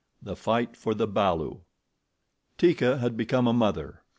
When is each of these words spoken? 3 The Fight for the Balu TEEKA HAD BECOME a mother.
3 0.23 0.31
The 0.31 0.35
Fight 0.35 0.75
for 0.75 0.95
the 0.95 1.07
Balu 1.07 1.61
TEEKA 2.57 2.97
HAD 3.01 3.15
BECOME 3.15 3.45
a 3.49 3.53
mother. 3.53 4.01